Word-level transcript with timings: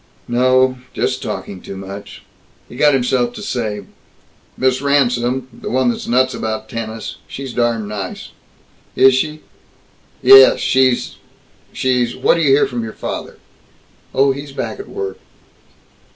"No, 0.27 0.79
just 0.95 0.95
just 1.11 1.21
talking 1.21 1.61
too 1.61 1.77
much." 1.77 2.23
He 2.67 2.75
got 2.75 2.95
himself 2.95 3.35
to 3.35 3.43
say, 3.43 3.83
"Miss 4.57 4.81
Ransome 4.81 5.47
the 5.53 5.69
one 5.69 5.91
that's 5.91 6.07
nuts 6.07 6.33
about 6.33 6.67
tennis 6.67 7.17
she's 7.27 7.53
darn 7.53 7.87
nice." 7.87 8.31
"Is 8.95 9.13
she?" 9.13 9.41
"Yes, 10.23 10.59
she's 10.59 11.17
she's 11.71 12.15
What 12.15 12.33
do 12.33 12.41
you 12.41 12.49
hear 12.49 12.65
from 12.65 12.83
your 12.83 12.93
father?" 12.93 13.37
"Oh, 14.11 14.31
he's 14.31 14.53
back 14.53 14.79
at 14.79 14.89
work." 14.89 15.19